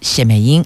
[0.00, 0.64] 谢美英，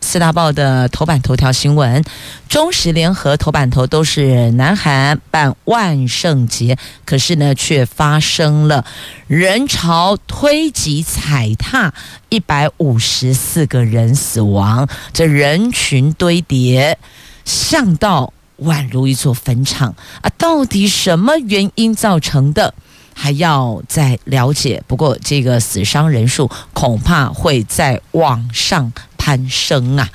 [0.00, 2.02] 四大报的头版头条新闻，
[2.48, 8.84] 中时联合头版头都是南韩办万圣节，可是呢，却发生了
[9.26, 11.92] 人潮推挤踩踏，
[12.28, 16.98] 一百五十四个人死亡，这人群堆叠，
[17.44, 20.30] 巷道宛如一座坟场啊！
[20.36, 22.74] 到底什么原因造成的？
[23.22, 30.08] 还要再了解，不过这个死伤人数恐怕会在往上攀升啊！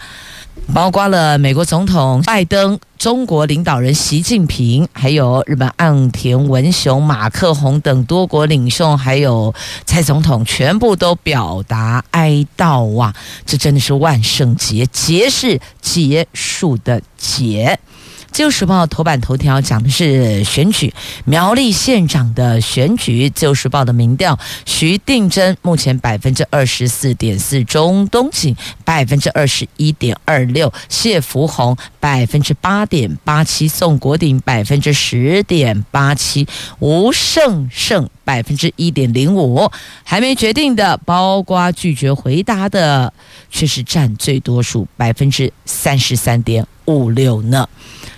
[0.73, 9.53] 包括了美国总统拜登、中国领导人习近平，还有日本岸田文雄、马克宏等多国领袖，还有
[9.85, 13.13] 蔡总统，全部都表达哀悼啊！
[13.45, 17.77] 这真的是万圣节，节是结束的节。
[18.35, 23.29] 《自由时报》头版头条讲的是选举，苗栗县长的选举。
[23.33, 36.45] 《自由时报》的民调，徐定珍目前百分之二十四点四，钟东锦百分之二十一点二六，谢福红百分之八点八七，宋国鼎百分之十点八七，
[36.79, 39.71] 吴胜胜百分之一点零五。
[40.03, 43.13] 还没决定的，包括拒绝回答的，
[43.49, 47.69] 却是占最多数，百分之三十三点五六呢。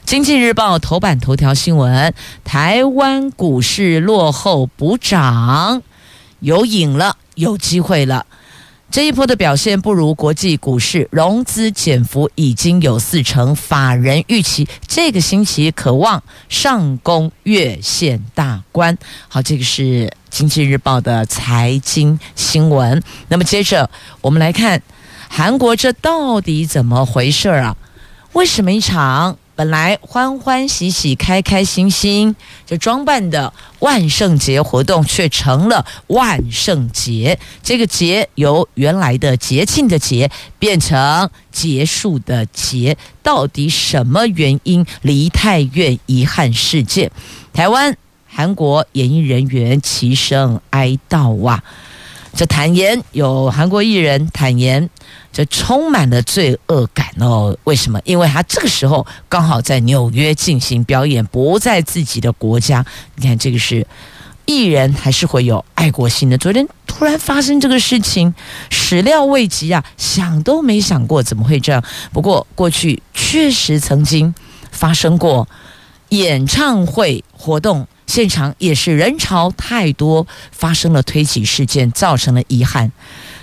[0.05, 5.83] 经济日报头版头条新闻：台湾股市落后补涨，
[6.39, 8.25] 有影了，有机会了。
[8.89, 18.97] 这一波的表现不如国际股市，融资减幅已经有四成，法人预期这个星期可望上攻月线大关。
[19.27, 23.03] 好，这个是经济日报的财经新闻。
[23.27, 23.89] 那么接着
[24.21, 24.81] 我们来看
[25.27, 27.75] 韩国，这到底怎么回事啊？
[28.33, 29.37] 为什么一场？
[29.57, 32.35] 本来欢欢喜喜、开开心心
[32.67, 37.39] 就装扮的万圣节活动，却成了万圣节。
[37.63, 40.29] 这个节由原来的节庆的节
[40.59, 44.85] 变成结束的结，到底什么原因？
[45.01, 47.09] 梨泰院遗憾事件，
[47.51, 47.97] 台湾、
[48.27, 51.63] 韩国演艺人员齐声哀悼啊！
[52.37, 54.87] 这坦言有韩国艺人坦言。
[55.33, 57.55] 这充满了罪恶感哦！
[57.63, 57.99] 为什么？
[58.05, 62.83] 因为他这个时候刚好在纽约进行表演，不在自己的国家。
[63.15, 63.85] 你看，这个是
[64.45, 66.37] 艺人还是会有爱国心的。
[66.39, 68.33] 昨天突然发生这个事情，
[68.71, 71.83] 始料未及啊，想都没想过怎么会这样。
[72.11, 74.33] 不过过去确实曾经
[74.71, 75.47] 发生过
[76.09, 82.91] 演唱会活动现场也是人潮太多，发生了推挤事件，造成了遗憾。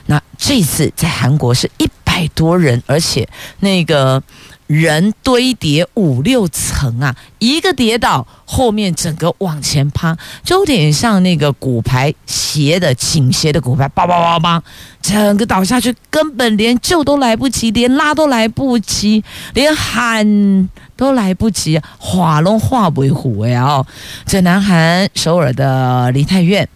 [0.06, 3.28] 那这次在韩国是一百多人，而且
[3.60, 4.22] 那个
[4.66, 14.62] 人堆叠五六层啊，一个跌倒，后面整个往前趴，就有点像那个骨牌斜的倾斜的骨牌，叭叭叭叭，
[15.00, 23.64] 整个倒下去，根本连救都来不及，连拉都来不及，连喊都来不及，化龙化为虎呀！
[23.64, 23.86] 哦，
[24.24, 26.68] 在南韩首尔的梨泰院。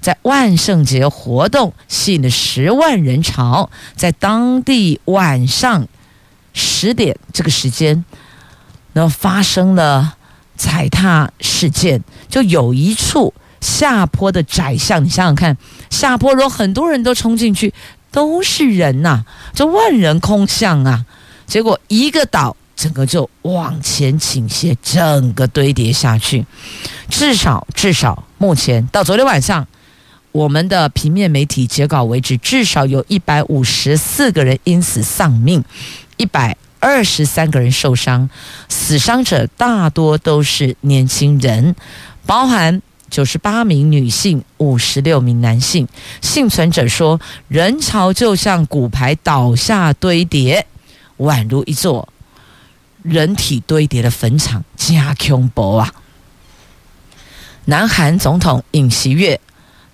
[0.00, 5.88] 在万圣节活动吸引了十万人潮，在当地晚上
[6.54, 8.04] 十点这个时间，
[8.92, 10.14] 那么发生了
[10.56, 12.04] 踩踏事件。
[12.28, 15.58] 就有一处下坡的窄巷，你想想看，
[15.90, 17.74] 下坡如果很多人都冲进去，
[18.12, 21.04] 都是人呐、这万人空巷啊，
[21.44, 26.46] 结果一个倒，整个就往前倾斜，整个堆叠下去。
[27.10, 29.66] 至少至少目前到昨天晚上。
[30.30, 35.64] 我们的平面媒体截稿为止，至少有一百五十四个人因此丧命，
[36.18, 38.28] 一百二十三个人受伤，
[38.68, 41.74] 死伤者大多都是年轻人，
[42.26, 42.80] 包含
[43.10, 45.88] 九十八名女性、五十六名男性。
[46.20, 47.18] 幸存者说，
[47.48, 50.66] 人潮就像骨牌倒下堆叠，
[51.16, 52.06] 宛如一座
[53.02, 55.92] 人体堆叠的坟场，加恐怖啊！
[57.66, 59.40] 南韩总统尹锡悦。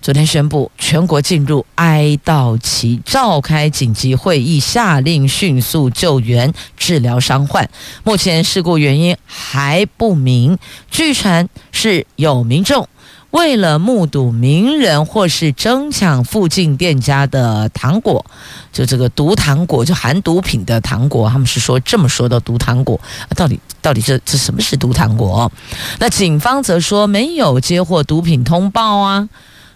[0.01, 7.67] 昨天宣布，全国进入哀悼期，召开紧急会议，下令迅速救援、治疗伤患。
[8.03, 10.59] 目前事故原因还不明，
[10.91, 12.87] 据传是有民众
[13.35, 18.25] 为了目睹名人或是争抢附近店家的糖果，
[18.71, 22.97] 就这个毒糖果，就含毒品的糖果，他们是说这么说的毒糖果，
[23.35, 25.51] 到底到底这这什么是毒糖果？
[25.99, 29.27] 那警方则说没有接获毒品通报啊。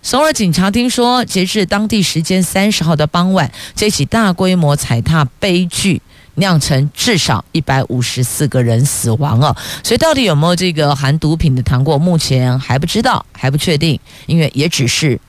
[0.01, 6.01] 首尔警察听说，截至当地时间三十号的傍晚，这起大规模踩踏悲剧
[6.39, 9.56] 酿成至少一百五十四个人死亡哦。
[9.83, 15.19] 所以到底有没有这个含毒品的糖果，目前还不知道，还不确定，因为也只是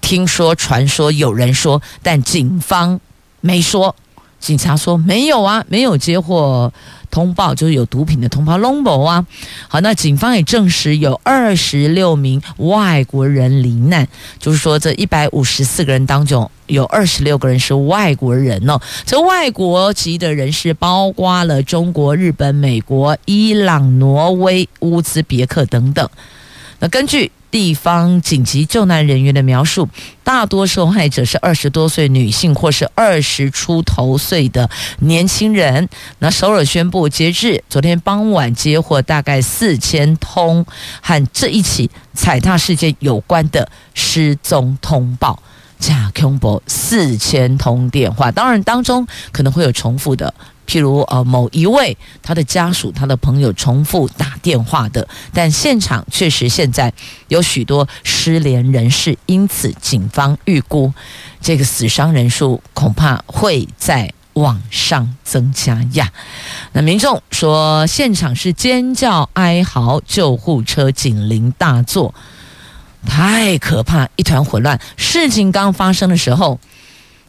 [0.00, 2.98] 听说、传说，有人说，但警方
[3.40, 3.94] 没说。
[4.40, 6.70] 警察说没有啊，没有接获。
[7.14, 9.24] 通报就是有毒品的通报 l o n b o 啊，
[9.68, 14.08] 好，那警方也证实有二十六名外国人罹难，
[14.40, 26.10] 就是说这一百五十四个人当中有二十六个人是外国人哦，这外国籍的人士包括了中国、日本、美国、伊朗、挪威、乌兹别克等等。
[26.80, 29.88] 那根据地方紧急救难人员的描述，
[30.24, 34.68] 大多受害者是二十多岁女性或是二十出头岁的
[34.98, 35.88] 年轻人。
[36.18, 40.66] 那首尔宣布，截至昨天傍晚，接获大概四千通
[41.00, 45.40] 和这一起踩踏事件有关的失踪通报。
[45.78, 50.32] 加恐怖四千通电话，当然当中可能会有重复的，
[50.66, 56.92] 譬如呃某一位他的家属、他的朋友重复打电话的，但现场确实现在
[57.28, 60.92] 有许多失联人士，因此警方预估
[61.40, 66.10] 这个死伤人数恐怕会在往上增加呀。
[66.72, 72.14] 那民众说，现场是尖叫、哀嚎，救护车警铃大作。
[73.06, 74.80] 太可怕，一团混乱。
[74.96, 76.58] 事情刚发生的时候，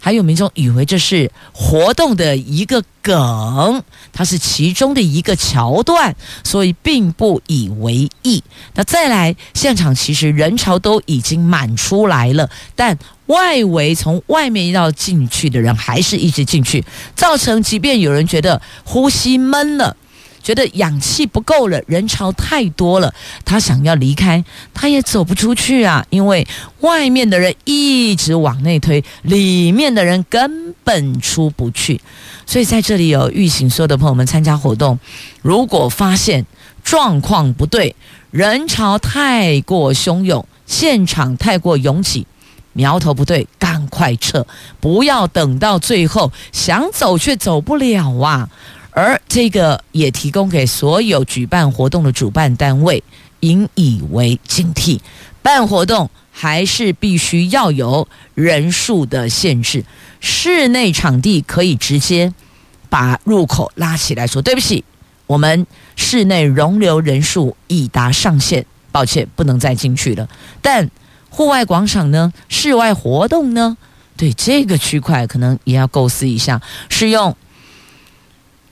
[0.05, 8.43] 还有民众以为这是活动的一个梗，它是其中的一个桥段，所以并不以为意。
[8.75, 16.85] 那再来，现场其实人潮都已经满出来了，但外围从外面要进去的人还是一直进去，
[17.15, 19.97] 造成即便有人觉得呼吸闷了。
[20.45, 23.11] 觉得氧气不够了，人潮太多了，
[23.43, 24.45] 他想要离开，
[24.75, 26.45] 他也走不出去啊，因为
[26.81, 31.99] 外面的人一直往内推，里面的人根本出不去。
[32.45, 34.99] 所以在这里有预警，所有的朋友们参加活动，
[35.41, 36.45] 如果发现
[36.83, 37.95] 状况不对，
[38.29, 42.27] 人潮太过汹涌，现场太过拥挤，
[42.73, 44.45] 苗头不对，赶快撤，
[44.79, 48.47] 不要等到最后想走却走不了啊。
[48.95, 53.03] 而这个也提供给所有举办活动的主办单位
[53.41, 55.01] 引以为警惕，
[55.41, 59.83] 办活动还是必须要有人数的限制。
[60.21, 62.33] 室内场地可以直接
[62.89, 64.85] 把入口拉起来说：“对不起，
[65.27, 65.67] 我们
[65.97, 70.29] 室内容留人数已达上限，抱歉，不能再进去了。”
[70.63, 70.89] 但
[71.29, 72.31] 户外广场呢？
[72.47, 73.75] 室外活动呢？
[74.15, 77.35] 对这个区块可能也要构思一下，是用。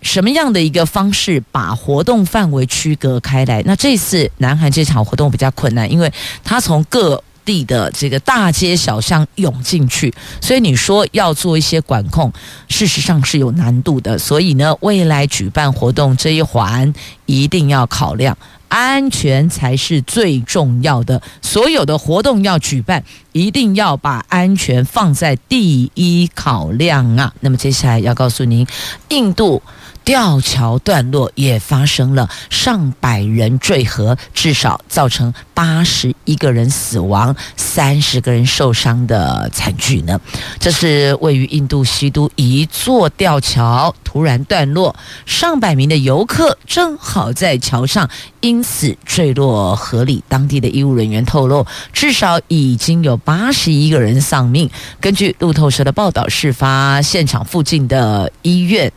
[0.04, 3.64] 什么样的一个方式把活动范围区隔开来？
[3.66, 6.12] 那这次南韩这场活动比较困难，因为
[6.44, 12.32] 它从各地的这个大街小巷涌进去，所以你说要做一些管控，
[12.68, 14.18] 事实上是有难度的。
[14.20, 16.94] 所以呢，未来举办活动这一环
[17.26, 21.22] 一定要考量安全才是最重要的。
[21.42, 27.34] 所有的活动要举办，一定要把安全放在第一考量啊。
[27.40, 28.68] 那么接下来要告诉您，
[29.10, 29.62] 印度。
[30.04, 40.20] 吊桥断落，也发生了上百人坠河，至少造成八十一个人死亡、三十个人受伤的惨剧呢。
[40.60, 44.96] 这是位于印度西都一座吊桥突然断落，
[45.26, 48.10] 上百名的游客正好在桥上，
[48.42, 50.24] 因此坠落河里。
[50.28, 54.70] 当地的医务人员透露，至少已经有八十一个人丧命。
[55.00, 58.92] 根据路透社的报道，事发现场附近的医院。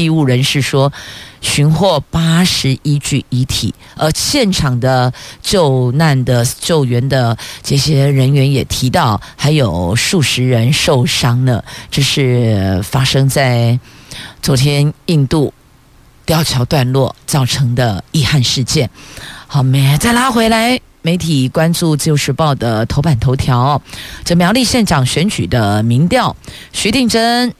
[0.00, 0.92] 医务人士说，
[1.40, 11.62] 寻获八十一具遗体，而现场的救难的救援的这些人员也提到，还有数十人受伤呢。
[11.90, 13.78] 这是发生在
[14.42, 15.52] 昨天印度
[16.24, 18.88] 吊桥断落造成的遗憾事件。
[19.46, 23.80] 好，没再拉回来，媒体关注《自由时报》的头版头条，
[24.24, 26.34] 这苗栗县长选举的民调，
[26.72, 27.52] 徐定珍。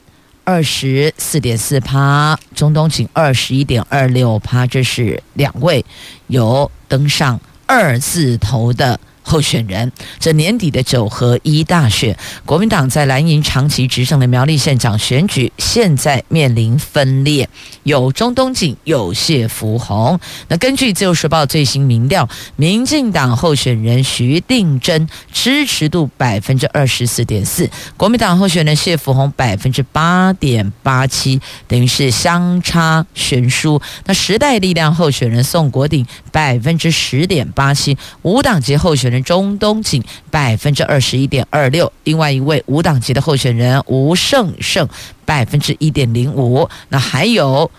[0.43, 5.85] 二十四点四趴，中东锦二十一点二六趴，这是两位
[6.27, 9.91] 有登上二字头的候选人。
[10.19, 17.49] 这年底的九合一大选，国民党在蓝营长期执政的苗栗县长选举，现在面临分裂，
[17.83, 20.19] 有钟东锦，有谢福弘。
[20.47, 33.81] 那根据自由时报最新民调，民进党候选人徐定珍支持度百分之二十四点四，国民党候选人谢福弘百分之八点八七，等于是相差悬殊。
[34.05, 40.01] 那时代力量候选人宋国鼎百分之十点八七，无党籍候选人中东锦
[40.31, 44.87] 百分之二十一点二六，另外一位无党籍的候选人吴胜胜
[45.25, 46.67] 百分之一点零五。
[46.89, 47.69] 那还有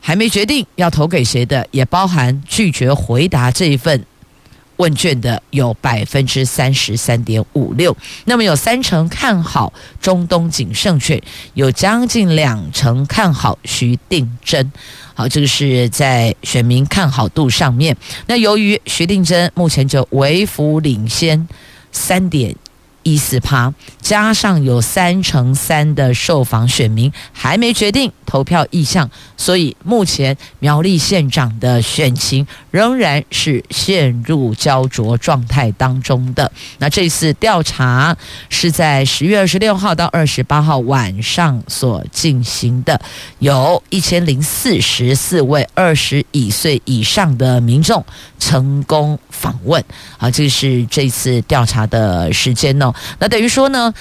[0.00, 4.04] 还没决定要投给谁的，也包含拒绝回答这一份
[4.78, 7.96] 问卷的有百分之三十三点五六。
[8.24, 11.22] 那么有三成看好中东锦胜券，
[11.54, 14.72] 有将近两成看好徐定真。
[15.14, 17.96] 好，这个是在选民看好度上面。
[18.26, 21.48] 那由于徐定真目前就微幅领先
[21.92, 22.54] 三点
[23.08, 23.72] 一四趴，
[24.02, 36.52] 加上有三成三的受访选民还没决定投票意向，所以目前苗栗县长的选情仍然是陷入焦灼状态当中的。
[36.78, 38.14] 那这次调查
[38.50, 43.00] 是在十月二十六号到二十八号晚上所进行的，
[43.38, 48.04] 有一千零四十四位二十一岁以上的民众
[48.38, 49.82] 成功访问。
[50.18, 52.92] 啊，这是这次调查的时间哦。
[53.18, 53.92] 那等于说呢，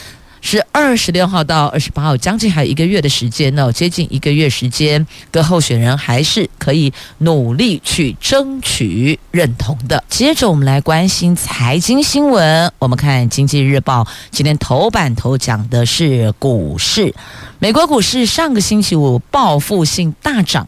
[0.42, 10.04] 是二十六号到二十八号，将近还有一个月的时间呢，接近一个月时间，各候选人还是可以努力去争取认同的。
[10.08, 17.14] 接着我们来关心财经新闻，我们看《经济日报》今天头版头讲的是股市，
[17.60, 20.68] 美国股市上个星期五报复性大涨。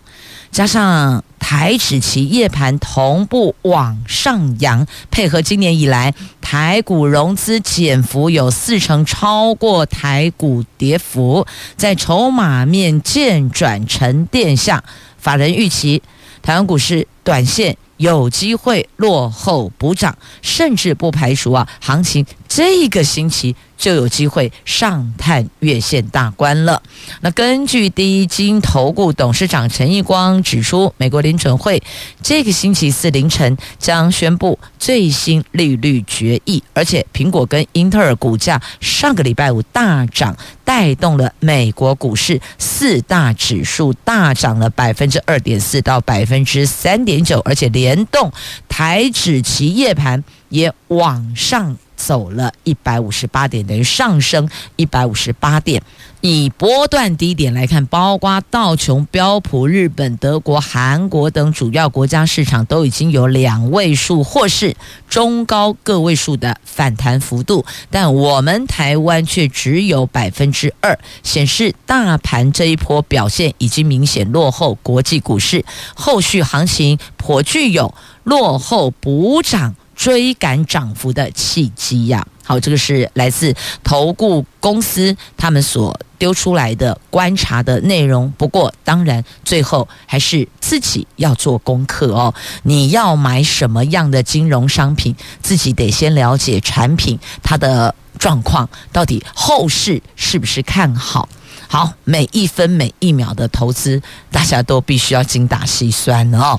[0.51, 11.45] 加上台指期夜盘同步往上扬，配合今年以来台股融资减幅有四成，超过台股跌幅，
[11.77, 14.83] 在筹码面渐转沉淀下，
[15.17, 16.01] 法人预期
[16.41, 23.55] 台湾股市短线有机会落后补涨，甚至不排除啊行情这个星期。
[23.79, 26.83] 就有机会上探月线大关了。
[27.21, 31.81] 那根据第一金投顾董事长陈义光指出，美国联准会
[32.21, 48.31] 这个星期四凌晨将宣布最新利率决议，而且苹果跟英特尔股价上个礼拜五大涨，带动了美国股市四大指数大涨了百分之二点四到百分之三点九，而且连联动
[48.67, 51.75] 抬指期夜盘也往上。
[51.99, 55.83] 走了一百五十八点，等于上升一百五十八点。
[56.21, 64.75] 以波段低点来看，包括道琼、标普、日本、德国、韩国等主要国家市场都已经有两位数或是
[65.07, 75.63] 中高个位数的反弹幅度，但我们台湾却只有百分之二，显示大盘这一波表现已经明显落后国际股市，
[75.95, 79.75] 后续行情颇具有落后补涨。
[79.99, 82.25] 追赶涨幅的契机呀！
[82.45, 83.53] 好，这个是来自
[83.83, 88.31] 投顾公司他们所丢出来的观察的内容。
[88.37, 92.33] 不过，当然最后还是自己要做功课哦。
[92.63, 101.27] 你要买什么样的金融商品，自己得先了解产品它的状况，到底后市是不是看好？
[101.67, 104.01] 好，每一分每一秒的投资，
[104.31, 106.57] 大家都必须要精打细算哦。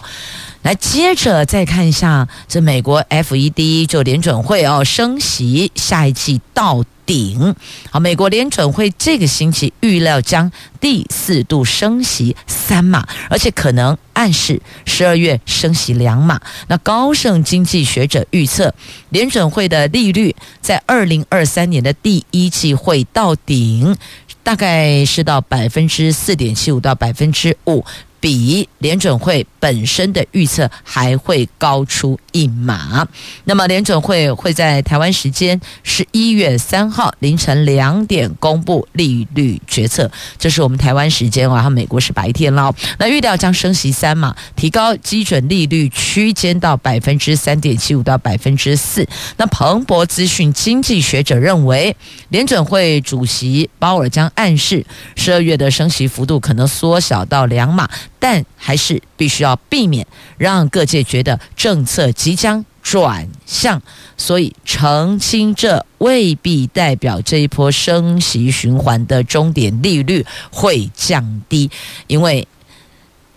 [0.62, 7.57] 来，接着再看一下这美国 FED 就联准会哦升息，下一季到顶。
[7.90, 16.38] 好，美国联准会这个星期预料将第四度升息三码，而且可能暗示十二月升息两码。
[16.69, 18.75] 那高盛经济学者预测，
[19.09, 23.97] 联准会的利率在二零二三年的第一季会到顶，
[24.43, 27.83] 大概是到百分之四点七五到百分之五。
[28.21, 33.07] 比联准会本身的预测还会高出一码。
[33.45, 42.75] 那么联准会会在台湾时间十一月三号凌晨两点公布利率决策，这是我们台湾时间，然后美国是白天喽。
[42.99, 49.07] 那预料将升息三码，提高基准利率区间到百分之三点七五到百分之四。
[49.37, 51.97] 那彭博资讯经济学者认为，
[52.29, 54.85] 联准会主席鲍尔将暗示
[55.17, 57.89] 十二月的升息幅度可能缩小到两码。
[58.21, 60.07] 但还是必须要避免
[60.39, 63.83] 让各界觉得政策即将转向，
[64.17, 71.69] 所以澄清这未必代表这一波升息循环的终点利率会降低，
[72.07, 72.47] 因为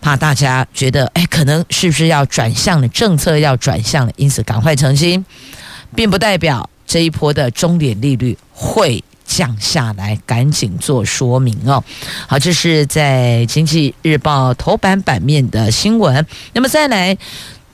[0.01, 5.25] 怕大家觉得，哎，可能是不是要转向了，政策要转向了，因此赶快澄清。
[5.95, 11.83] 并不代表这一波的终点利率会降下来，赶紧做说明哦。
[12.27, 16.25] 好，这是在《经济日报》头版版面的新闻。
[16.53, 17.17] 那么再来。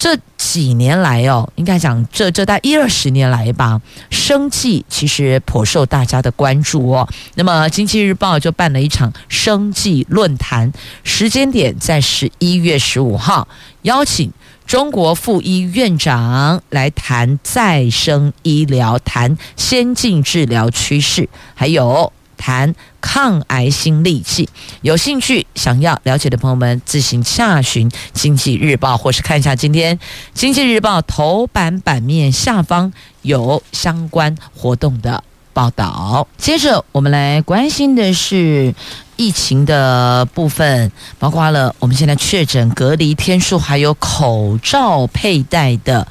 [0.02, 7.06] 这几年来哦，应该讲这这大一二十年来吧，生计其实颇受大家的关注哦。
[7.36, 10.72] 那么《经济日报》就办了一场生计论坛，
[11.04, 13.46] 时间点在十一月十五号，
[13.82, 14.32] 邀请
[14.70, 22.14] 中国复医院长来谈再生医疗，谈先进治疗趋势，还有。
[22.38, 24.48] 谈抗癌新利器，
[24.82, 29.98] 有兴趣想要了解的朋友们，自行洽询《经济日报》，或是看一下今天
[30.34, 35.22] 《经济日报》头版版面下方有相关活动的
[35.52, 36.26] 报道。
[36.38, 38.74] 接着，我们来关心的是
[39.20, 46.08] 疫情的部分，包括了我们现在确诊隔离天数，还有口罩佩戴的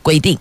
[0.00, 0.38] 规定。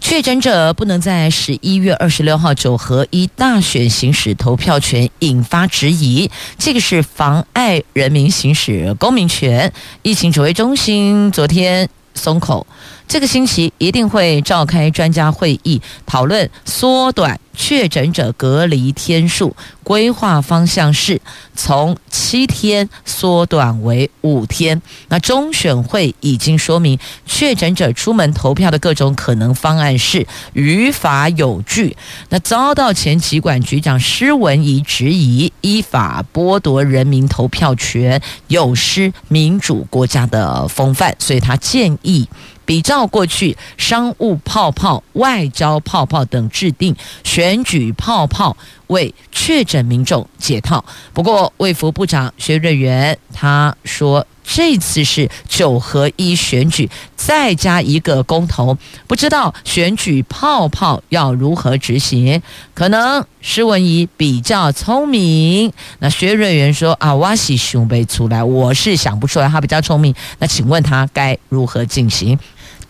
[0.00, 6.30] 确诊者不能在十一月二十六号九合一大选行使投票权，引发质疑。
[6.56, 9.70] 这个是妨碍人民行使公民权。
[10.00, 12.66] 疫情指挥中心昨天松口。
[13.06, 19.56] 这个星期一定会召开专家会议，讨论缩短确诊者隔离天数。
[19.82, 21.20] 规划方向是
[21.54, 24.80] 从七天缩短为五天。
[25.08, 31.94] 那中选会已经说明，确诊者出门投票的各种可能方案是于法有据。
[32.30, 42.26] 那遭到前疾管局长施文仪质疑，依法剥夺人民投票权，有失民主国家的风范，所以他建议。
[42.64, 48.56] 比照过去商务泡泡、外交泡泡等制定选举泡泡，
[48.88, 50.84] 为确诊民众解套。
[51.12, 62.42] 不过，卫福部长薛瑞元他说，这次是九合一选举，再加一个公投，不知道选举泡泡要如何执行。
[62.74, 65.72] 可能施文仪比较聪明。
[66.00, 70.14] 那薛瑞元说啊，我是想不出来，我是想不出来，他比较聪明。
[70.38, 72.38] 那请问他该如何进行？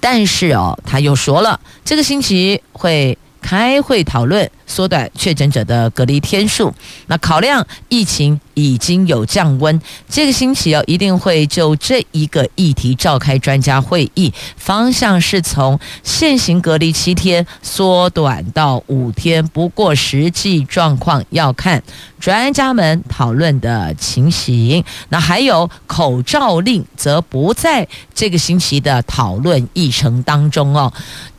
[0.06, 6.72] 但是哦，他又说了，这个星期会开会讨论缩短确诊者的隔离天数。
[7.08, 19.46] 那考量疫情已经有降温，这个星期哦，一定会就这一个议题召开专家会议，方向是从现行隔离七天缩短到五天。
[19.48, 21.82] 不过实际状况要看。
[22.20, 30.90] 专家们讨论的情形，那还有口罩令，则不在这个星期的讨论议程当中哦。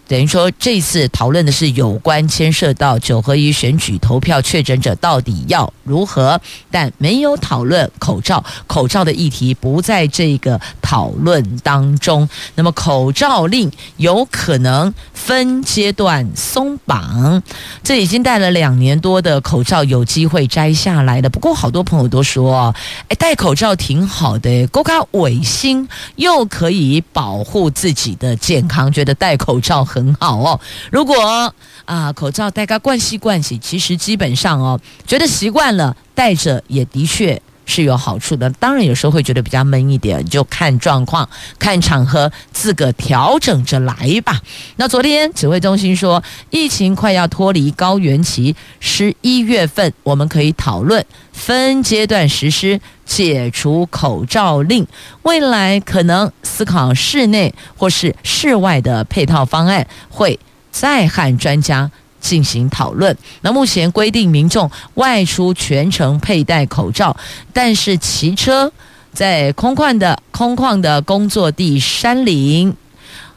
[0.07, 6.39] 等于说，这次讨论的是有关牵涉到九合一选举投票确诊者到底要如何，
[6.69, 8.43] 但没有讨论口罩。
[8.67, 12.27] 口罩的议题不在这个讨论当中。
[12.53, 17.41] 那么，口罩令有可能分阶段松绑。
[17.83, 21.29] 这已经戴了两年多的口罩有机会摘下来了。
[21.29, 22.73] 不过，好多朋友都说，
[23.07, 25.87] 哎，戴口罩挺好的，够卡卫生，
[26.17, 30.59] 又可以保护自己的健康，觉得戴口罩很好哦，
[30.91, 31.53] 如果
[31.85, 34.77] 啊口罩戴个惯习惯习，其实基本上哦，
[35.07, 38.49] 觉得习惯了戴着也的确是有好处的。
[38.51, 41.27] 当然有时候会觉得比较闷一点，就看状况、
[41.59, 44.39] 看场合，自个调整着来吧。
[44.77, 52.79] 那昨天指挥中心说，疫情快要脱离高原期，十一月份我们可以讨论分阶段实施。
[53.05, 54.87] 解除口罩令，
[55.21, 60.39] 未来可能思考室内或是室外的配套方案，会
[60.71, 61.91] 再和专家
[62.25, 63.15] 进行讨论。
[63.41, 67.15] 那目前规定民众外出全程佩戴口罩，
[67.53, 68.71] 但是骑车
[69.13, 72.75] 在空旷的空旷的工作地、山林，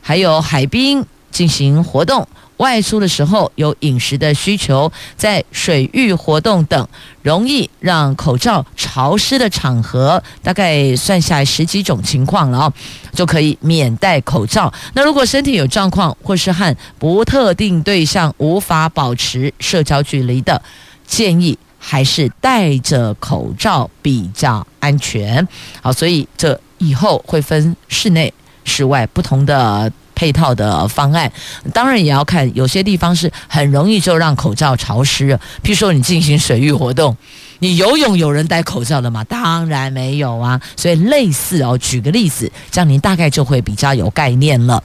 [0.01, 2.27] 还有海滨进行活动。
[2.59, 6.89] 外出的时候有饮食的需求，在水域活动等，
[7.23, 12.73] 容易让口罩潮湿的场合，大概算下来十几种情况了哦，
[13.13, 14.73] 就可以免戴口罩。
[14.95, 20.61] 那如果身体有状况，或是和不特定对象无法保持社交距离的，
[21.07, 25.47] 建议还是戴着口罩比较安全。
[25.81, 28.33] 好，所以这以后会分室内、
[28.65, 29.91] 室外不同的。
[30.19, 31.31] 配套的方案，
[31.73, 35.39] 当然也要看，有些地方是很容易就让口罩潮湿。
[35.63, 37.17] 譬如说，你进行水域活动，
[37.61, 39.23] 你游泳有人戴口罩的吗？
[39.23, 40.61] 当然没有啊。
[40.77, 44.83] 所以类似哦，举个例子，这样您大概就会比较有概念了。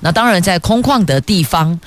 [0.00, 1.78] 那当然，在空旷的地方，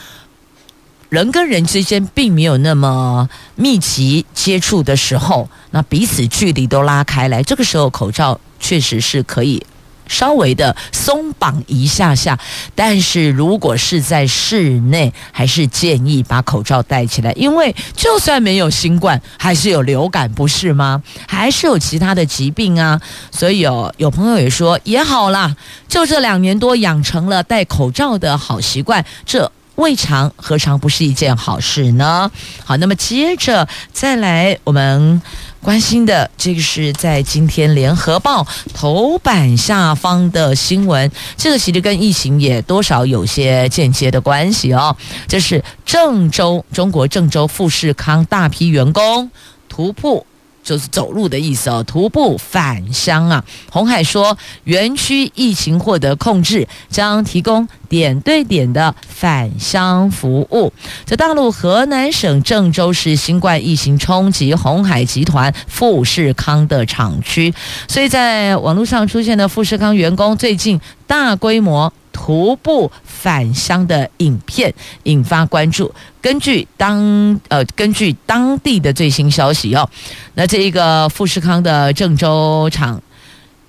[1.09, 9.61] 人跟人之间并没有那么密集接触的时候，那彼此距离都拉开来，这个时候口罩确实是可以。
[10.09, 12.37] 稍微的松绑一下下。
[12.75, 21.01] 但是如果是在室内，还是建议把口罩戴起来，因为就算没有新冠，还是有流感，不是吗？
[21.25, 22.99] 还是有其他的疾病啊。
[23.31, 25.55] 所以有有朋友也说也好啦，
[25.87, 29.49] 就这两年多养成了戴口罩的好习惯，这。
[29.75, 32.29] 未尝何尝不是一件好事呢？
[32.65, 35.21] 好，那么接着再来，我们
[35.61, 38.43] 关心的这个是在今天《联合报》
[38.73, 44.95] 头版下方的新闻，这个其实跟疫情也多少有些间接的关系哦。
[45.27, 49.29] 这是郑州，中国郑州富士康大批员工
[49.67, 50.25] 徒步。
[50.63, 53.43] 就是走路的意思哦，徒步返乡啊。
[53.71, 60.71] 鸿海说，园区疫情获得控制，将提供点对点的返乡服务。
[61.05, 67.53] 在大陆河南省郑州市，新冠疫情冲击鸿海集团富士康的厂区，
[67.87, 71.91] 所以在网络上出现的富士康员工最近大规模。
[72.11, 75.93] 徒步返乡的影片引发关注。
[76.21, 79.89] 根据当呃，根据当地的最新消息哦，
[80.33, 83.01] 那这一个富士康的郑州厂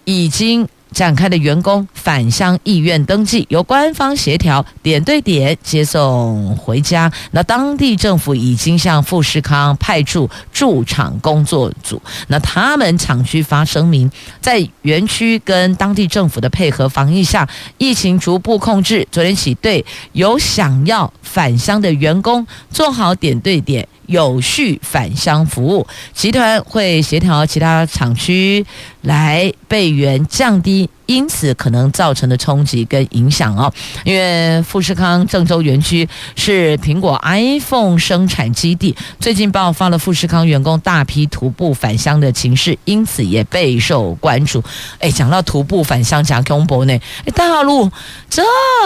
[0.05, 0.68] 已经。
[0.92, 7.11] 展开的员工返乡意愿登记，由官方协调，点对点接送回家。
[7.31, 17.48] 那当地政府已经向富士康派驻驻厂工作组，那他们厂区发声明，在园区跟当地政府的配合防疫下，
[17.79, 19.07] 疫情逐步控制。
[19.11, 23.87] 昨天起，对有想要返乡的员工做好点对点。
[24.11, 28.66] 有序返乡服务，集团会协调其他厂区
[29.03, 33.73] 来备援，降低因此可能造成的冲击跟影响哦。
[34.05, 44.61] 因为富士康郑州园区是苹果 iPhone 生产基地，最近爆发了富士康员工大批徒步返乡的情势，因此也备受关注。
[44.99, 46.92] 哎，讲到徒步返乡，讲恐怖呢？
[47.25, 47.88] 哎，大陆
[48.29, 48.42] 这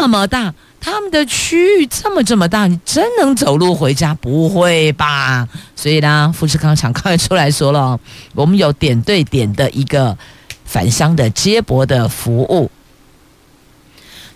[0.07, 0.53] 么大。
[0.85, 4.12] 他们的区域这么这么大，你真能走路回家？
[4.12, 5.49] 不会吧？
[5.75, 7.99] 所以呢，富士康厂刚才出来说了，
[8.35, 10.14] 我们有点对点的一个
[10.66, 12.70] 返乡的接驳的服务。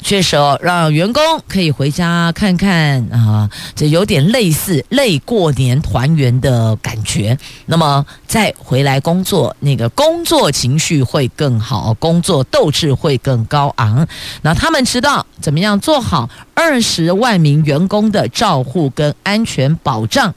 [0.00, 7.36] 确实哦，让员工可以回家看看啊，这有点类似类过年团圆的感觉。
[7.66, 14.06] 那么再回来工作，那个工作情绪会更好，工作斗志会更高昂。
[14.42, 20.32] 那他们知道怎么样做好二十万名员工的照护跟安全保障。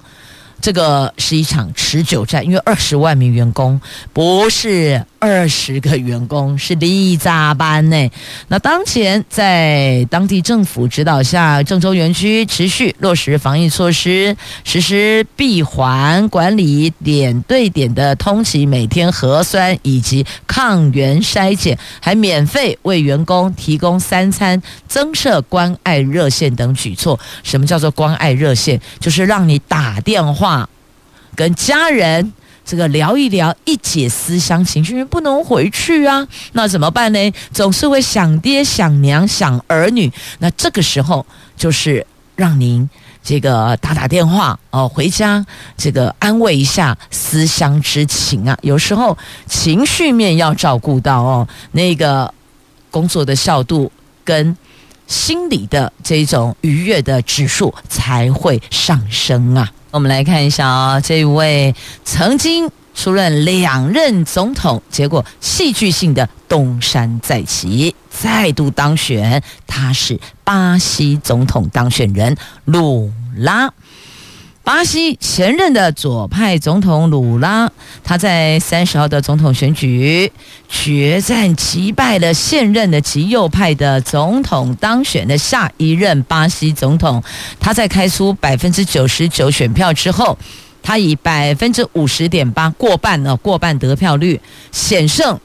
[0.60, 3.82] 这个是一场持久战，因为二十万名员工
[4.14, 8.10] 不是二十个员工，是里咋班呢？
[8.48, 27.20] 那当前在当地政府指导下，郑州园区持续落实防疫措施，实施闭环管理、点对点的通勤、每天核酸以及抗原筛检，还免费为员工提供三餐、增设关爱热线等举措。
[27.44, 28.82] 什么叫做关爱热线？
[29.00, 30.68] 就是让你打电话。
[31.34, 32.34] 跟家人
[32.72, 37.34] 这个聊一聊，一解思乡情绪，因为不能回去啊，那怎么办呢？
[37.52, 41.26] 总是会想爹、想娘、想儿女，那这个时候
[41.58, 42.08] 就是
[42.38, 42.90] 让您
[43.22, 48.58] 这个打打电话哦，回家这个安慰一下思乡之情啊。
[48.62, 52.34] 有时候情绪面要照顾到哦，那个
[52.90, 53.92] 工作的效度
[54.24, 54.56] 跟
[55.08, 59.70] 心理的这种愉悦的指数才会上升啊。
[59.92, 61.76] 我们来看一下啊、这一位
[62.06, 69.44] 曾经出任两任总统，结果戏剧性的东山再起，再度当选。
[69.68, 73.70] 他是巴西总统当选人鲁拉。
[74.64, 77.72] 巴西前任的左派总统鲁拉，
[78.04, 80.32] 他在三十号的总统选举
[80.70, 87.24] 决战击败了现任的极右派的总统当选的下一任巴西总统。
[87.60, 90.38] 他在开出百分之九十九选票之后，
[90.84, 94.40] 他以百分之五十点八过半呢，过半得票率
[94.72, 95.40] 险胜。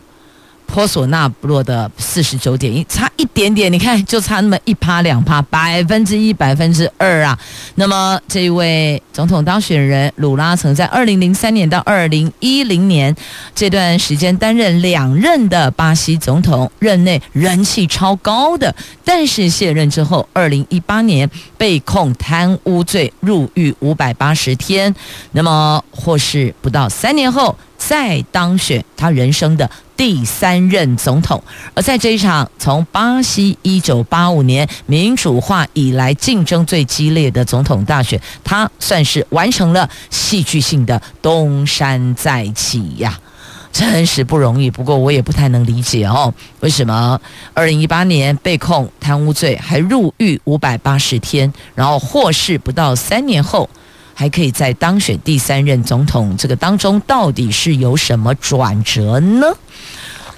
[0.66, 7.38] 波索纳布洛的四十九点一，差一点点，你看就差那么一趴两趴，百分之一百分之二啊。
[7.76, 13.14] 那么这位总统当选人鲁拉曾在二零零三年到二零一零年
[13.54, 18.74] 这段时间担任两任的巴西总统，任内人气超高的，
[19.04, 24.94] 但是卸任之后，二零一八年被控贪污罪入狱五百八十天，
[25.32, 29.70] 那么或是不到三年后再当选他人生的。
[29.96, 31.42] 第三任总统，
[31.74, 43.18] 而在这一场从巴西一九八五年民主化以来竞争最激烈的总统大选，他算是完成了戏剧性的东山再起呀。
[43.72, 44.70] 真是不容易。
[44.70, 47.20] 不过我也不太能理解哦，为什么
[47.52, 53.68] 二零一八年被控贪污罪，还入狱五百八十天，然后获释不到三年后，
[54.18, 56.34] 还可以再当选第三任总统？
[56.38, 59.46] 这个当中到底是有什么转折呢？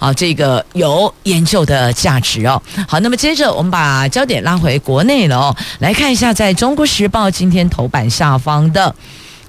[0.01, 2.61] 好，这个有研究的价值哦。
[2.89, 8.93] 好，那么接着我们把焦点拉回国内了哦，来看一下在中国时报今天头版下方的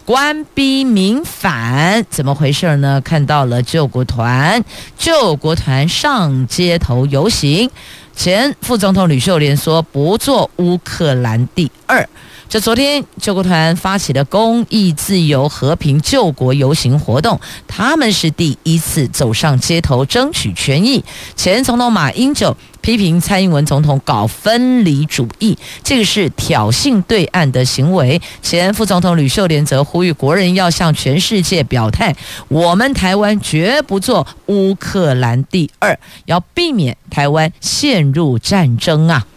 [0.05, 3.01] 官逼民反怎么回事呢？
[3.01, 4.63] 看到了救国团，
[4.95, 7.69] 救国团上街头游行，
[8.15, 12.07] 前副总统吕秀莲说不做乌克兰第二。
[12.49, 21.05] 这昨天救国团发起的公益、自由、和平救国游行活动，他们是第一次走上街头争取权益。
[21.35, 28.19] 前总统马英九批评蔡英文总统搞分离主义，这个是挑衅对岸的行为。
[28.41, 32.15] 前副总统吕秀莲则呼吁国人要向全世界表态：
[32.47, 39.27] 我们台湾绝不做乌克兰第二，要避免台湾陷入战争啊！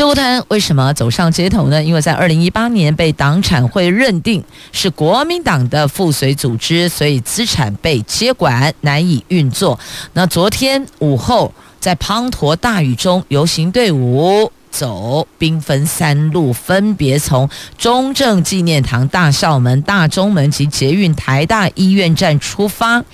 [0.00, 1.84] 周国团为什么走上街头呢？
[1.84, 9.78] 因为在二零一八年被党产会认定是国民党的附随组织，所以资产被接管，难以运作。
[10.14, 23.04] 那昨天午后，在滂沱大雨中，游行队伍走兵分三路，分别从中正纪念堂、大校门、大中门及捷运台大医院站出发。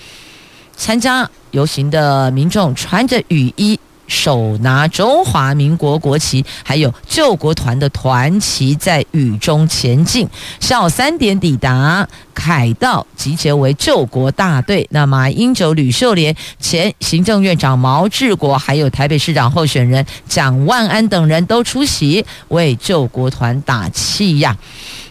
[0.76, 3.80] 参加游行的民众穿着雨衣。
[4.06, 10.28] 手拿中华民国国旗，还有救国团的团旗，在雨中前进。
[10.60, 14.86] 下午三点抵达凯道，集结为救国大队。
[14.90, 24.56] 那马英九、吕秀莲、前行政院长毛治国，还有台北市长候选人蒋万安等人都出席，为救国团打气呀。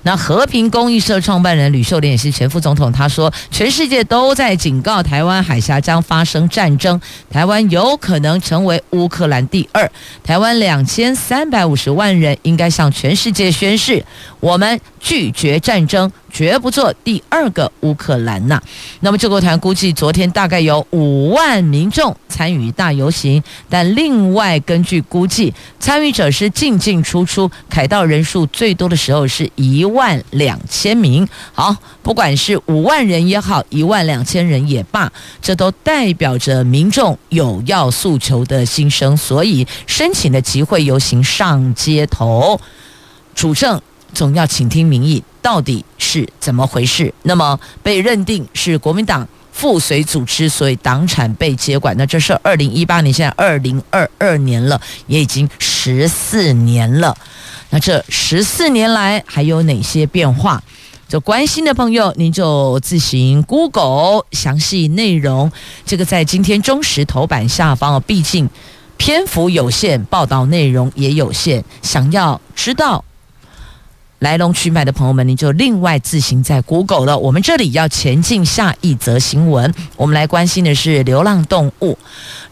[0.05, 9.91] 那和平公益社创办人吕秀莲也是前副总统，他说：“全世界都在警告台湾海峡将发生战争，台湾有可能成为乌克兰第二。
[10.23, 14.05] 台湾两千三百五十万人应该向全世界宣誓，
[14.39, 18.61] 我们拒绝战争。”绝不做第二个乌克兰呐。
[18.99, 31.25] 那么救国团估计昨天大概有五万民众参与大游行，但另外根据估计，参与者是进进出出，凯道人数最多的时候是一万两千名。
[31.53, 35.09] 好，不管是五万人也好，一万两千人也罢，
[35.41, 42.59] 这都代表着民众有要诉求的心声，所以申请的集会游行上街头，
[43.33, 43.81] 主政
[44.15, 45.23] 总要倾听民意。
[45.43, 47.13] 到底是怎么回事？
[47.21, 51.95] 那么被认定是国民党附随组织，所以党产被接管。
[51.97, 57.15] 那这是二零一八年，现在二零二二年了，也已经十四年了。
[57.69, 60.63] 那这十四年来还有哪些变化？
[61.07, 65.51] 就关心的朋友，您就自行 Google 详细内容。
[65.85, 68.49] 这个在今天中时头版下方，毕竟
[68.97, 73.05] 篇幅有限，报道内容也有限，想要知道。
[74.25, 77.15] 来龙去脉的朋友们，你就另外自行在 Google 了。
[77.15, 81.95] 我们这里要前进下一则新闻，我们来关心的是流浪动物。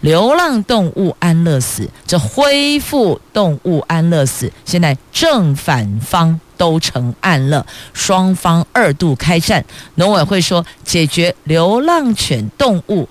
[0.01, 9.65] 流浪动物安乐死，这恢复动物安乐死，现在正反方都成案了，双方二度开战。
[9.95, 13.09] 农委会说，解决流浪犬动物。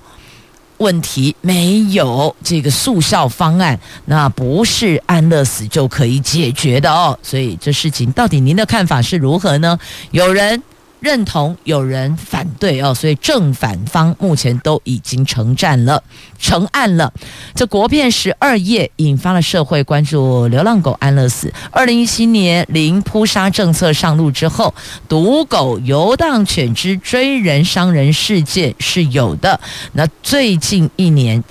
[0.83, 7.17] 问题没有这个速效方案，那不是安乐死就可以解决的哦。
[7.23, 9.79] 所以这事情到底您的看法是如何呢？
[10.11, 10.61] 有人
[11.03, 12.95] 认同，有人反对哦。
[12.95, 16.03] 所以正反方目前都已经成战了，
[16.39, 17.13] 成案了。
[17.55, 21.53] 这国片十二页引发了社会关注，流浪狗安乐死。
[21.71, 24.73] 二零一七年零扑杀政策上路之后，
[25.09, 29.61] 毒狗游荡犬之追人伤人事件是有的。
[29.93, 31.43] 那最近一年。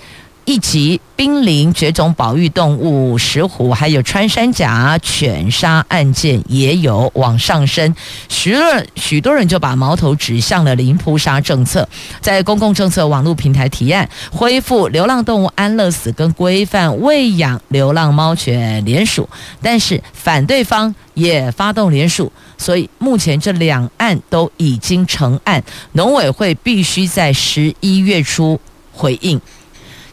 [0.45, 7.93] 一级濒临绝种保育动物石虎，还有穿山甲犬杀案件也有往上升，
[8.27, 8.63] 许多
[8.95, 11.87] 许多人就把矛头指向了零扑杀政策，
[12.21, 19.29] 在公共政策网络平台提案恢复流浪动物安乐死跟规范喂养流浪猫犬联署，
[19.61, 28.59] 但是反对方也发动联署，所以目前这两案都已经成案，农委会必须在十一月初
[28.91, 29.39] 回应。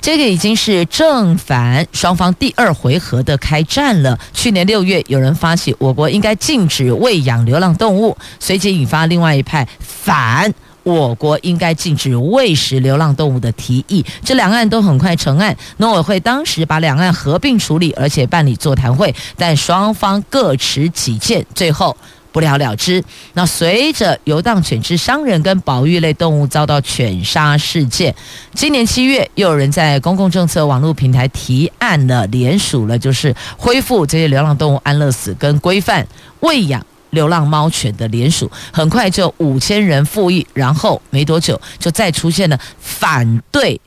[0.09, 4.19] 这个已经是正反双方第二回合的开战了。
[4.33, 10.51] 去年六月，有人发起我国应该禁止喂养流浪动物，随即引发另外一派反
[10.83, 14.03] 我国应该禁止喂食流浪动物的提议。
[14.25, 21.95] 这两案都很快成案，农委会当时把两案合并处理，而且办理座谈会，但双方各持己见，最后
[22.33, 23.03] 不了了之。
[23.35, 28.15] 那随着游荡犬只伤人跟保育类动物遭到犬杀事件，
[28.55, 36.07] 今年七月又有人在公共政策网络平台提案了，联署了，就是恢复这些流浪动物安乐死跟规范
[36.41, 43.81] 喂养流浪猫犬的联署，很快就五千人附议，然后没多久就再出现了反对。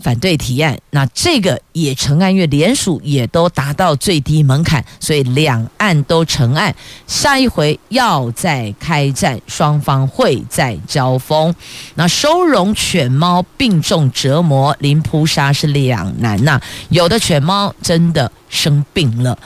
[0.00, 6.72] 反对提案，那这个也成案，因为联署也都达到最低门槛，所以两岸都成案。
[7.06, 11.52] 下一回要再开战，双方会再交锋。
[11.96, 16.60] 那收容犬猫病重折磨，林扑杀是两难呐。
[16.90, 19.36] 有的犬猫真的生病了，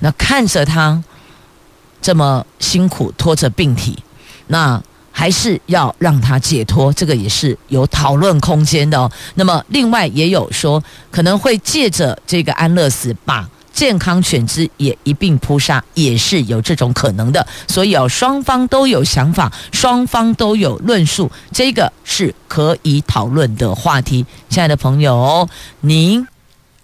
[0.00, 1.02] 那看着它
[2.02, 3.98] 这么辛苦拖着病体，
[4.48, 4.82] 那。
[5.16, 9.10] 还是要让他解脱，这个也是有讨论空间的哦。
[9.36, 17.46] 那么，另外也有说可能会借着这个安乐死，把健康犬只也一并扑杀，也是有这种可能的。
[17.68, 24.26] 所以哦，双方都有想法，双方都有论述，这个是可以讨论的话题。
[24.48, 25.48] 亲爱的朋友，
[25.80, 26.26] 您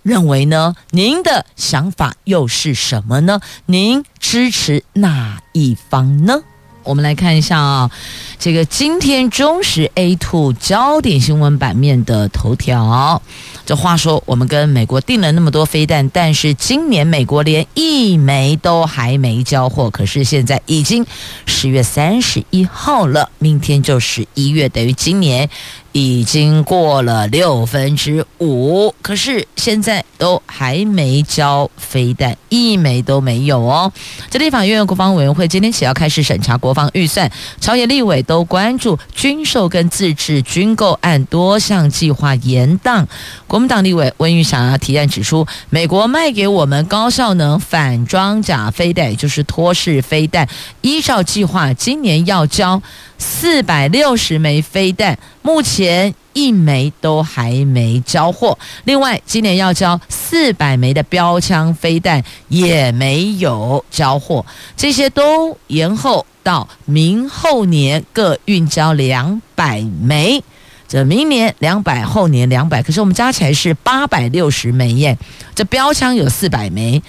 [0.03, 0.77] 认为呢？
[0.91, 3.41] 您的想法又是什么呢？
[3.67, 6.43] 您支持哪一方呢？
[6.83, 7.91] 我们来看一下啊，
[8.39, 13.21] 这个今天中时 A two 焦点新闻版面的头条。
[13.67, 19.91] 这话说，我们跟美国订了那么多飞弹，但是今年美国连一枚都还没交货。
[19.91, 21.07] 可是现在已经
[21.47, 25.49] 十月三十一号了，明天就十一月，等于今年。
[25.93, 33.93] 已经过了六分之五，可是现在都还没交飞弹，一枚都没有哦。
[34.31, 37.29] 这立法院国防委员会今天起要开始审查国防预算，
[37.61, 43.05] 朝野立委都关注军售跟自制军购案多项计划延宕。
[43.51, 50.49] 国民党立委温玉祥提案指出，美国卖给我们高效能反装甲飞弹，也就是托式飞弹，
[50.83, 52.81] 依照计划今年要交。
[53.19, 58.57] 四百六十枚飞弹，目前一枚都还没交货。
[58.85, 70.43] 另外，今年要交四百枚的标枪飞弹也没有交货，这些都延后到明后年各运交两百枚。
[70.91, 75.17] 这明年两百，后年两百，可是我们加起来是八百六十枚耶。
[75.55, 77.01] 这标枪有四百枚，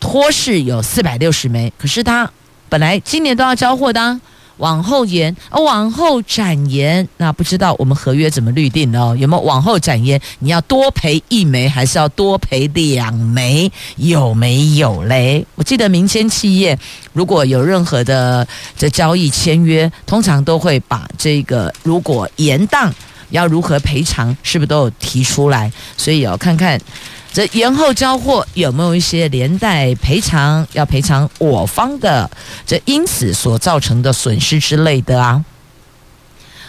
[0.00, 2.30] 托式有四百六十枚，可是它
[2.70, 4.18] 本来今年都要交货的啊。
[4.56, 9.14] 往后延，哦往后展延，那不知道我们合约怎么律定哦？
[9.16, 10.20] 有没有往后展延？
[10.40, 13.70] 你要多赔一枚，还是要多赔两枚？
[13.96, 15.46] 有没有嘞？
[15.54, 16.76] 我记得民间企业
[17.12, 22.90] 如果有任何的这交易签约，通常都会把这个如果延宕
[23.30, 25.70] 要如何赔偿，是不是都有提出来？
[25.96, 26.80] 所以要看看。
[27.30, 30.66] 这延后交货有没有一些连带赔偿？
[30.72, 32.28] 要赔偿我方的
[32.66, 35.44] 这因此所造成的损失之类的啊？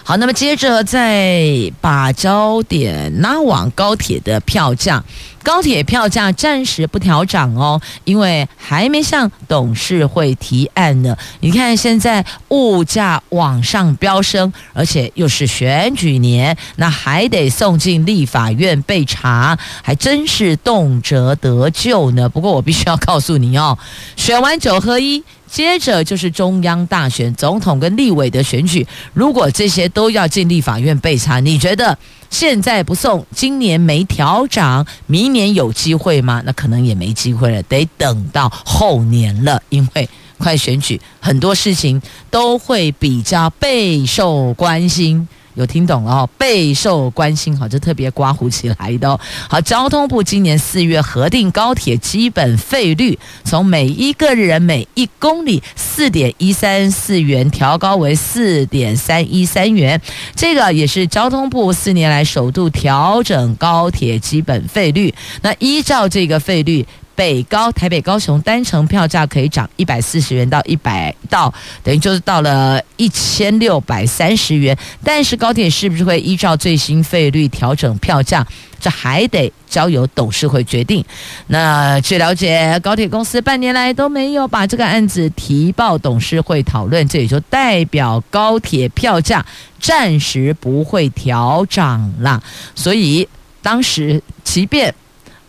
[0.04, 5.04] 好，那么接着再把焦点拉往高铁的票价。
[5.50, 11.18] 高铁票价暂时不调涨哦，因为还没向董事会提案呢。
[11.40, 22.30] 你看现在物价往上飙升，而且又是选举年，那还得送进立法院备查，还真是动辄得咎呢。
[22.30, 23.76] 不过我必须要告诉你哦，
[24.16, 25.24] 选完九合一。
[25.50, 28.86] 接着就是中央大选，总统跟立委的选举，
[29.16, 31.98] 如果这些都要进立法院备查，你觉得
[32.30, 36.42] 现在不送，今年没调涨，明年有机会吗？
[36.46, 45.28] 那可能也没机会了，得等到后年了，因为快选举，很多事情都会比较备受关心。
[45.60, 49.20] 有听懂了哦，备受关心，好，就特别刮胡起来的哦。
[49.50, 60.02] 好，交通部今年四月核定高铁基本费率，从每一个人每一公里四点一三四元调高为四点三一三元，
[60.34, 65.14] 这个也是交通部四年来首度调整高铁基本费率。
[65.42, 66.88] 那依照这个费率。
[67.20, 71.54] 北高台北高雄单程票价可以涨一百四十元到一百到，
[71.84, 74.78] 等于就是到了一千六百三十元。
[75.04, 78.48] 但是高铁是不是会依照最新费率调整票价？
[78.80, 81.04] 这还得交由董事会决定。
[81.48, 89.46] 那据了解，高铁公司半年来都没有把这个案子提报董事会讨论，这也就代表高铁票价
[89.78, 92.42] 暂时不会调涨了。
[92.74, 93.28] 所以
[93.62, 94.96] 当时即便。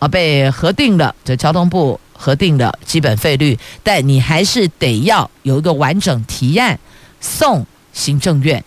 [0.01, 6.77] 啊，被核定了，这交通部核定的基本费率，但你还是得要有一个完整提案
[7.21, 8.65] 送行政院，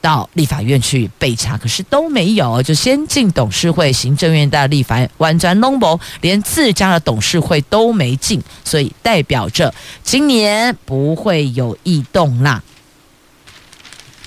[0.00, 9.74] 到立法院去备查，可是都没有，就先进董事会、行政院到立法院完全弄不，连自家的董事会都没进，所以代表着
[10.04, 12.62] 今年不会有异动啦。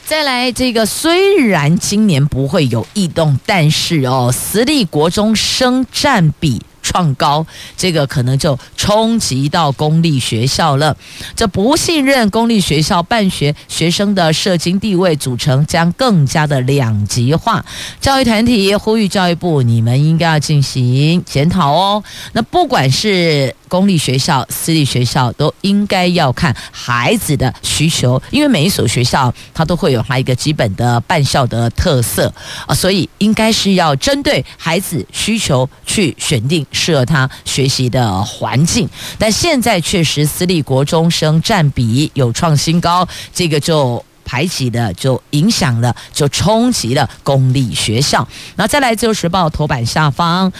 [0.09, 7.45] 再来，这个虽然今年不会有异动，但是哦，私立国中生占比创高，
[7.77, 10.97] 这个可能就冲击到公立学校了。
[11.35, 17.63] 这不信任公立学校办学学生的社经地位组成将更加的两极化。
[18.01, 22.03] 教育团体呼吁教育部，你们应该要进行检讨哦。
[22.33, 32.33] 那不管是公立学校、私立学校都应该要看孩子的需求，因为每一所学校它都会有它一个基本的办校的特色
[32.67, 38.89] 啊，所以应该是要针对孩子需求去选定适合他学习的环境。
[39.17, 48.27] 但现在确实私立国中生占比有创新高，这个就排挤的，就影响了，就冲击了公立学校。
[48.55, 50.51] 那再来，《自由时报》头版下方。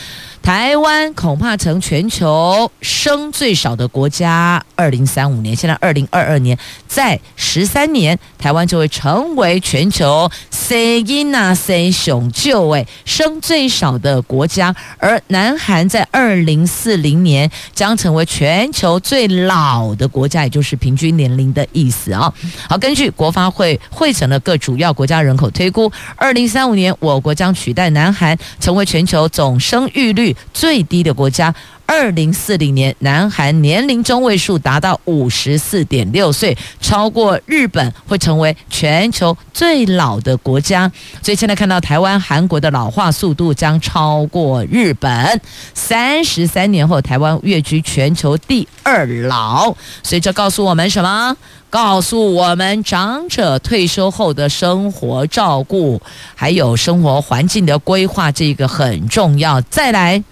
[0.42, 4.64] 台湾恐怕成全球生最少的国家。
[4.76, 14.74] 二零三五年，现在二零二二年，在十三年，台湾就会成为全球谁因啊谁雄就位生最少的国家。
[14.98, 22.34] 而南韩在二零四零年将成为全球最老的国家，也就是平均年龄的意思啊。
[22.70, 31.54] 好，根据国发会汇整了各主要国家人口推估，二零三五年我国将取代南韩成为全球总生育率最低的国家，
[31.92, 40.90] 二零四零年，南韩年龄中位数达到五十四点六岁，超过日本，会成为全球最老的国家。
[41.24, 45.42] 所以现在看到台湾、韩国的老化速度将超过日本，
[45.74, 49.76] 三十三年后，台湾跃居全球第二老。
[50.04, 51.36] 所以这告诉我们什么？
[51.72, 56.00] 告诉我们长者退休后的生活照顾，
[56.36, 59.60] 还有生活环境的规划，这个很重要。
[59.62, 60.24] 再来。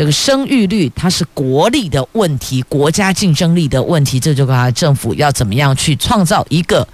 [0.00, 6.88] 这个生育率，它是国力的问题，国家竞争力的问题，这就看政府要怎么样去创造一个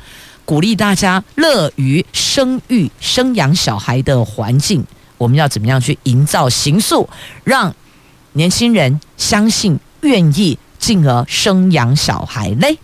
[0.44, 4.84] 鼓励大家乐于生育、生养小孩的环境。
[5.18, 7.09] 我们要怎么样去营造形塑，
[7.44, 7.72] 让
[8.32, 10.59] 年轻人相信、愿意。
[10.79, 12.79] 进而生养小孩嘞，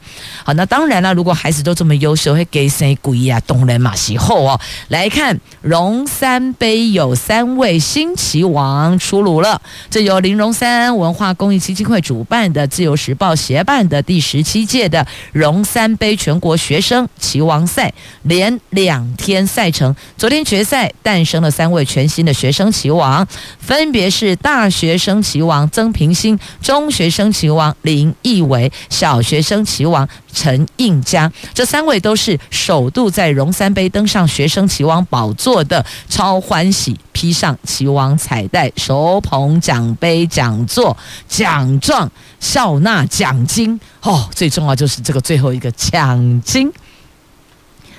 [0.45, 3.41] 好，那当然了，如果孩子都这么优秀，会给谁鼓励啊？
[3.47, 9.61] 东人马西后哦，来看龙三杯有三位新棋王出炉了。
[9.89, 19.95] 这由林荣三文化公益基金会主办的，自由时报协办的第十七届的龙三杯全国学生棋王赛，连两天赛程。
[20.17, 23.27] 昨天决赛诞生了三位全新的学生棋王，
[23.61, 27.92] 分别是大学生棋王曾平新、中学生棋王林。
[27.93, 36.99] 林义伟，小学生棋王陈应佳，这三位都是首度在荣三杯登上学生棋王宝座的，超欢喜！
[37.13, 40.97] 披上棋王彩带，手捧奖杯、奖座、
[41.29, 43.79] 奖状、笑纳奖金。
[44.01, 46.73] 哦，最重要就是这个最后一个奖金，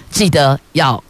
[0.09, 1.03] 记得要。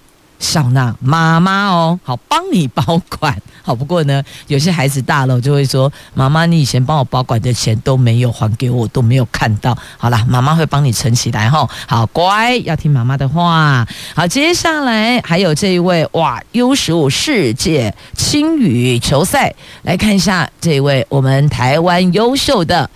[0.44, 3.42] 笑纳妈妈哦，好，帮你保管。
[3.62, 11.66] 好，不过呢，有些孩子大了，就会说：“妈妈，你以前帮我保管的钱都没有还给我，都没有看到。”好了，妈妈会帮你存起来哈。
[11.88, 13.88] 好，乖，要听妈妈的话。
[14.14, 22.90] 好，接下来还有这一位哇，U 十五世界轻羽球赛，来看一下这一位我们台湾优秀的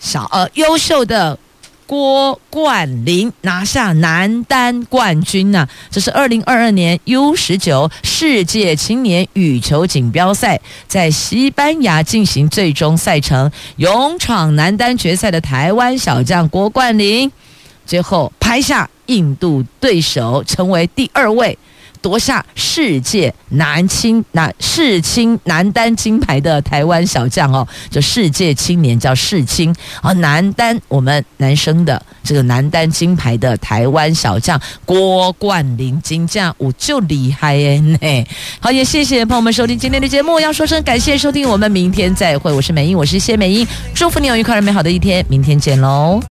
[0.00, 1.38] 小呃优秀的。
[1.86, 17.30] 郭冠霖拿下男单冠军呐、这是二零二二年 U 十九世界青年羽球锦标赛在西班牙进行最终赛程，勇闯男单决赛的台湾小将郭冠霖，
[17.86, 21.56] 最后拍下印度对手，成为第二位。
[22.06, 38.24] 夺下世界男青男世青男单金牌的台湾小将哦，就世界青年叫世青啊，男单我们男生的这个男单金牌的台湾小将郭冠霖金将，我就厉害耶！
[38.60, 46.22] 好，也谢谢朋友们收听今天的节目，要说声感谢收听，我们明天再会，我是美英，我是谢美英，祝福你有愉快而美好的一天，明天见喽。